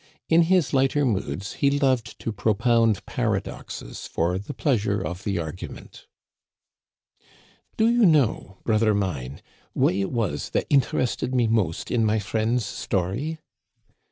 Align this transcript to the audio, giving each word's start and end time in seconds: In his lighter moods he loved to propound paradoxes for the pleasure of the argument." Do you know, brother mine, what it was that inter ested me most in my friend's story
In 0.29 0.41
his 0.41 0.73
lighter 0.73 1.05
moods 1.05 1.53
he 1.53 1.69
loved 1.77 2.19
to 2.21 2.31
propound 2.31 3.05
paradoxes 3.05 4.07
for 4.07 4.39
the 4.39 4.51
pleasure 4.51 4.99
of 4.99 5.23
the 5.23 5.37
argument." 5.37 6.07
Do 7.77 7.87
you 7.87 8.07
know, 8.07 8.57
brother 8.63 8.95
mine, 8.95 9.43
what 9.73 9.93
it 9.93 10.11
was 10.11 10.49
that 10.55 10.65
inter 10.71 10.97
ested 11.03 11.35
me 11.35 11.45
most 11.45 11.91
in 11.91 12.03
my 12.03 12.17
friend's 12.17 12.65
story 12.65 13.37